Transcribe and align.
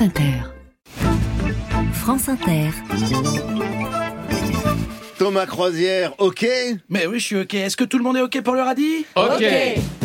France 0.00 0.12
Inter. 0.16 0.32
France 1.92 2.28
Inter. 2.30 2.70
Thomas 5.18 5.44
Croisière, 5.44 6.14
ok 6.16 6.46
Mais 6.88 7.06
oui, 7.06 7.20
je 7.20 7.24
suis 7.26 7.36
ok. 7.36 7.52
Est-ce 7.52 7.76
que 7.76 7.84
tout 7.84 7.98
le 7.98 8.04
monde 8.04 8.16
est 8.16 8.22
ok 8.22 8.40
pour 8.40 8.54
le 8.54 8.62
radis 8.62 9.04
Ok. 9.14 9.44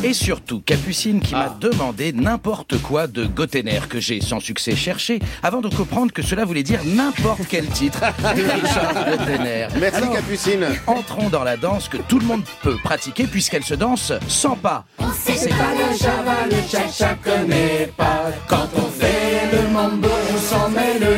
Et 0.03 0.13
surtout, 0.13 0.59
Capucine 0.59 1.21
qui 1.21 1.31
m'a 1.33 1.47
demandé 1.61 2.11
n'importe 2.11 2.77
quoi 2.81 3.07
de 3.07 3.25
Gotener 3.25 3.79
que 3.89 4.01
j'ai 4.01 4.19
sans 4.19 4.41
succès 4.41 4.75
cherché 4.75 5.19
avant 5.41 5.61
de 5.61 5.69
comprendre 5.73 6.11
que 6.11 6.21
cela 6.21 6.43
voulait 6.43 6.63
dire 6.63 6.81
n'importe 6.85 7.43
quel 7.49 7.65
titre 7.67 8.01
de 8.01 8.41
Richard 8.61 8.93
Gotener. 8.93 9.67
Merci 9.79 9.97
Alors, 10.03 10.15
Capucine. 10.15 10.65
Entrons 10.85 11.29
dans 11.29 11.45
la 11.45 11.55
danse 11.55 11.87
que 11.87 11.97
tout 11.97 12.19
le 12.19 12.25
monde 12.25 12.43
peut 12.61 12.75
pratiquer 12.83 13.23
puisqu'elle 13.23 13.63
se 13.63 13.75
danse 13.75 14.11
sans 14.27 14.57
pas. 14.57 14.83
C'est 15.17 15.47
pas 15.47 15.71
le 15.73 15.97
java, 15.97 16.45
le 16.51 16.57
cha-cha 16.69 17.15
connaît 17.23 17.89
pas. 17.95 18.31
Quand 18.49 18.67
on 18.75 18.81
fait 18.87 18.89
le 18.89 18.94
mambo, 18.94 18.94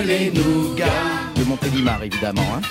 les 0.05 0.31
nougats. 0.31 0.85
De 1.35 1.43
Montélimar 1.43 2.03
évidemment. 2.03 2.41
Hein. 2.55 2.61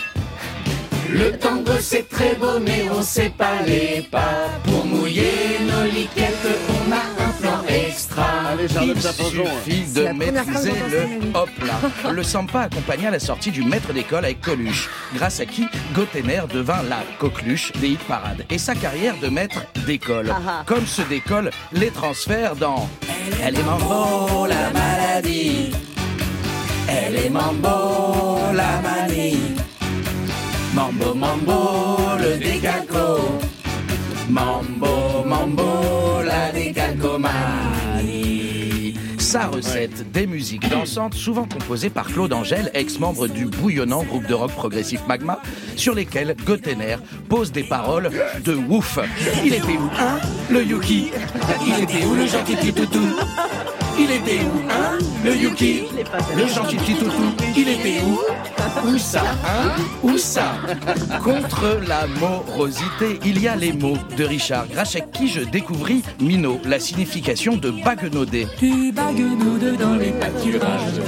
Le 1.08 1.32
tango 1.38 1.72
c'est 1.80 2.08
très 2.08 2.34
beau, 2.34 2.58
mais 2.60 2.84
on 2.90 3.00
sait 3.00 3.30
pas 3.30 3.62
les 3.64 4.02
pas. 4.02 4.48
Pour 4.64 4.84
mouiller 4.84 5.58
nos 5.60 5.84
liquettes, 5.84 6.34
on 6.68 6.92
a 6.92 7.24
un 7.24 7.32
plan 7.40 7.62
extra. 7.68 8.24
Allez, 8.50 8.66
Il 8.82 9.00
suffit 9.00 9.92
de 9.92 10.08
maîtriser 10.12 10.72
le 10.90 11.36
hop 11.38 11.48
là. 11.64 12.10
Le 12.10 12.22
Sampa 12.22 12.62
accompagna 12.62 13.10
la 13.10 13.20
sortie 13.20 13.52
du 13.52 13.62
maître 13.62 13.92
d'école 13.92 14.24
avec 14.24 14.40
Coluche, 14.40 14.90
grâce 15.14 15.38
à 15.40 15.46
qui 15.46 15.66
Gotener 15.94 16.42
devint 16.52 16.82
la 16.82 16.98
coqueluche 17.18 17.72
des 17.80 17.90
hit 17.90 18.00
parades. 18.00 18.44
Et 18.50 18.58
sa 18.58 18.74
carrière 18.74 19.14
de 19.22 19.28
maître 19.28 19.60
d'école, 19.86 20.34
comme 20.66 20.86
se 20.86 21.02
décolle 21.02 21.50
les 21.72 21.90
transferts 21.90 22.56
dans 22.56 22.88
Elle 23.42 23.56
est 23.56 23.62
mambo, 23.62 24.46
la 24.46 24.70
maladie. 24.70 25.70
Elle 26.88 27.16
est 27.16 27.30
mambo, 27.30 28.38
la 28.54 28.80
manie. 28.80 29.38
Mambo, 30.74 31.14
mambo, 31.14 31.98
le 32.18 32.36
décalco. 32.38 33.38
Mambo, 34.28 35.24
mambo, 35.24 36.22
la 36.24 36.50
décalcomanie. 36.52 38.94
Sa 39.18 39.48
recette 39.48 40.10
des 40.12 40.26
musiques 40.26 40.68
dansantes, 40.68 41.14
souvent 41.14 41.46
composées 41.46 41.90
par 41.90 42.06
Claude 42.06 42.32
Angèle, 42.32 42.70
ex-membre 42.74 43.26
du 43.26 43.46
bouillonnant 43.46 44.04
groupe 44.04 44.26
de 44.26 44.34
rock 44.34 44.52
progressif 44.52 45.00
Magma, 45.08 45.40
sur 45.74 45.94
lesquelles 45.94 46.36
Gotener 46.44 46.96
pose 47.28 47.50
des 47.50 47.64
paroles 47.64 48.10
de 48.44 48.54
ouf. 48.54 49.00
Il 49.44 49.52
était 49.52 49.72
où, 49.72 49.90
hein, 49.98 50.18
le 50.48 50.62
Yuki? 50.62 51.10
Il 51.66 51.82
était 51.82 52.04
où, 52.06 52.14
le 52.14 52.26
gentil 52.26 52.54
petit 52.54 52.72
toutou? 52.72 53.04
Il 53.98 54.10
était 54.10 54.40
où, 54.44 54.70
hein, 54.70 54.98
le 55.24 55.34
Yuki? 55.34 55.84
Le 56.36 56.46
gentil 56.46 56.76
petit 56.76 56.94
toutou, 56.94 57.32
il 57.56 57.68
était 57.68 58.00
où? 58.06 58.18
Où 58.86 58.98
ça, 58.98 59.22
hein? 59.22 59.70
Où 60.02 60.18
ça? 60.18 60.52
Contre 61.24 61.80
la 61.88 62.06
morosité, 62.06 63.18
il 63.24 63.40
y 63.40 63.48
a 63.48 63.56
les 63.56 63.72
mots 63.72 63.96
de 64.16 64.24
Richard, 64.24 64.66
grâce 64.68 64.96
à 64.96 65.00
qui 65.00 65.28
je 65.28 65.40
découvris 65.40 66.02
Minot, 66.20 66.60
la 66.64 66.78
signification 66.78 67.56
de 67.56 67.70
baguenauder. 67.70 68.46
Tu 68.58 68.92
baguenaudes 68.92 69.78
dans 69.78 69.94
les 69.94 70.10
pâturages. 70.10 71.00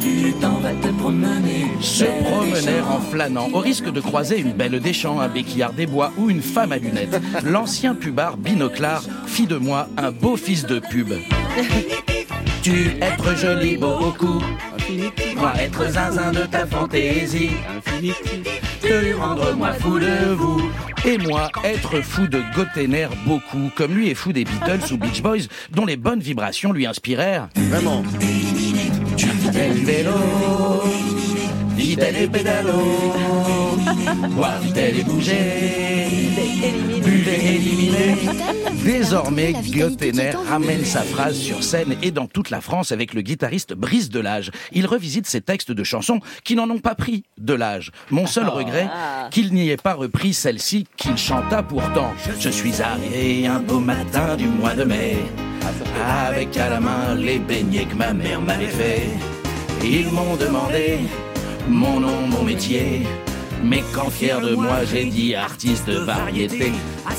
Tu 0.00 0.32
t'en 0.40 0.54
vas 0.60 0.72
te 0.72 0.88
promener. 0.98 1.66
Se 1.80 2.04
promener 2.04 2.80
en 2.80 3.00
flânant, 3.00 3.48
au 3.52 3.58
risque 3.58 3.92
de 3.92 4.00
croiser 4.00 4.40
une 4.40 4.52
belle 4.52 4.80
des 4.80 4.92
champs, 4.92 5.20
un 5.20 5.28
béquillard 5.28 5.72
des 5.72 5.86
bois 5.86 6.12
ou 6.16 6.30
une 6.30 6.42
femme 6.42 6.72
à 6.72 6.78
lunettes. 6.78 7.20
L'ancien 7.44 7.94
pubard 7.94 8.36
binoclard 8.36 9.02
fit 9.26 9.46
de 9.46 9.56
moi 9.56 9.88
un 9.98 10.12
beau 10.12 10.36
fils 10.36 10.64
de 10.64 10.78
pub. 10.78 11.12
Tu 12.62 12.96
être 13.00 13.36
joli, 13.36 13.76
beau 13.76 13.92
au 13.92 14.12
cou. 14.12 14.42
Moi 15.36 15.52
être 15.58 15.90
zinzin 15.90 16.32
de 16.32 16.44
ta 16.46 16.66
fantaisie. 16.66 17.50
Te 18.80 19.14
rendre 19.16 19.54
moi 19.54 19.72
fou 19.72 19.98
de 19.98 20.34
vous. 20.34 20.70
Et 21.04 21.18
moi 21.18 21.50
être 21.64 22.00
fou 22.00 22.26
de 22.26 22.42
Gotener 22.54 23.08
beaucoup, 23.24 23.70
comme 23.76 23.94
lui 23.94 24.10
est 24.10 24.14
fou 24.14 24.32
des 24.32 24.44
Beatles 24.44 24.92
ou 24.92 24.96
Beach 24.96 25.22
Boys, 25.22 25.46
dont 25.70 25.86
les 25.86 25.96
bonnes 25.96 26.20
vibrations 26.20 26.72
lui 26.72 26.86
inspirèrent. 26.86 27.48
Vraiment. 27.54 28.02
Tu 29.16 29.28
fais 29.28 29.68
le 29.68 29.84
vélo, 29.84 30.12
vite-elle 31.76 32.16
et 32.16 32.28
pédalo, 32.28 32.72
boire 34.30 34.60
vite-elle 34.60 35.00
et 35.00 35.04
bouger, 35.04 36.06
buvez 37.02 37.54
éliminer. 37.54 38.16
Désormais, 38.84 39.52
Gotener 39.52 40.32
ramène 40.48 40.84
sa 40.84 41.02
phrase 41.02 41.36
sur 41.36 41.64
scène 41.64 41.96
et 42.02 42.12
dans 42.12 42.26
toute 42.26 42.50
la 42.50 42.60
France 42.60 42.92
avec 42.92 43.14
le 43.14 43.22
guitariste 43.22 43.74
Brice 43.74 44.10
Delage. 44.10 44.50
Il 44.72 44.86
revisite 44.86 45.26
ses 45.26 45.40
textes 45.40 45.72
de 45.72 45.84
chansons 45.84 46.20
qui 46.44 46.54
n'en 46.54 46.70
ont 46.70 46.78
pas 46.78 46.94
pris 46.94 47.24
de 47.38 47.54
l'âge. 47.54 47.90
Mon 48.10 48.26
seul 48.26 48.48
regret, 48.48 48.88
qu'il 49.30 49.52
n'y 49.52 49.70
ait 49.70 49.76
pas 49.76 49.94
repris 49.94 50.34
celle-ci 50.34 50.86
qu'il 50.96 51.16
chanta 51.16 51.62
pourtant. 51.62 52.12
Je 52.38 52.48
suis 52.48 52.80
arrivé 52.80 53.46
un 53.46 53.60
beau 53.60 53.80
matin 53.80 54.36
du 54.36 54.46
mois 54.46 54.74
de 54.74 54.84
mai, 54.84 55.16
avec 56.28 56.56
à 56.56 56.70
la 56.70 56.80
main 56.80 57.14
les 57.16 57.38
beignets 57.38 57.86
que 57.86 57.96
ma 57.96 58.12
mère 58.12 58.40
m'avait 58.40 58.66
fait. 58.66 59.08
Ils 59.82 60.10
m'ont 60.10 60.36
demandé 60.36 60.98
mon 61.68 62.00
nom, 62.00 62.26
mon 62.28 62.44
métier. 62.44 63.02
Mais 63.68 63.82
quand 63.92 64.10
fier 64.10 64.40
de 64.40 64.54
moi, 64.54 64.84
j'ai 64.88 65.04
dit 65.06 65.34
artiste 65.34 65.88
de 65.88 65.98
variété. 65.98 66.70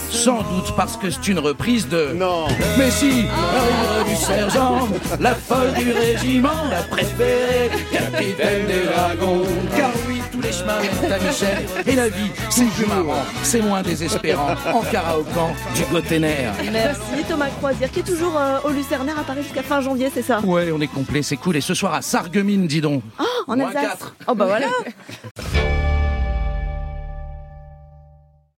Sans 0.09 0.43
doute 0.43 0.73
parce 0.77 0.95
que 0.95 1.09
c'est 1.09 1.27
une 1.27 1.39
reprise 1.39 1.89
de. 1.89 2.13
Non. 2.15 2.47
Mais 2.77 2.89
si, 2.89 3.25
arrive 3.27 4.09
du 4.09 4.15
sergent, 4.15 4.87
la 5.19 5.35
folle 5.35 5.73
du 5.73 5.91
régiment, 5.91 6.63
la 6.71 6.83
préférée, 6.83 7.69
capitaine 7.91 8.65
des 8.65 8.85
dragons. 8.85 9.43
Car 9.75 9.89
oui, 10.07 10.21
tous 10.31 10.39
les 10.39 10.53
chemins 10.53 10.79
mènent 10.79 11.11
à 11.11 11.19
Michel. 11.19 11.65
Et 11.85 11.95
la 11.95 12.07
vie, 12.07 12.31
c'est 12.49 12.65
plus 12.69 12.85
marrant, 12.85 13.23
c'est 13.43 13.61
moins 13.61 13.81
désespérant. 13.81 14.55
En 14.73 14.81
karaokan 14.83 15.51
du 15.75 15.83
Gotener. 15.91 16.49
Merci 16.71 17.23
Thomas 17.27 17.49
Croisière 17.57 17.91
qui 17.91 17.99
est 17.99 18.03
toujours 18.03 18.37
euh, 18.37 18.59
au 18.63 18.69
Lucernaire 18.69 19.19
à 19.19 19.23
Paris 19.23 19.43
jusqu'à 19.43 19.63
fin 19.63 19.81
janvier, 19.81 20.09
c'est 20.13 20.21
ça? 20.21 20.39
Ouais, 20.39 20.71
on 20.71 20.79
est 20.79 20.87
complet, 20.87 21.21
c'est 21.23 21.35
cool. 21.37 21.57
Et 21.57 21.61
ce 21.61 21.73
soir 21.73 21.93
à 21.93 22.01
Sarreguemines, 22.01 22.67
dis 22.67 22.81
donc. 22.81 23.03
En 23.47 23.55
Moins 23.57 23.67
Alsace 23.67 23.81
quatre. 23.81 24.15
Oh 24.27 24.35
bah 24.35 24.45
voilà 24.45 24.67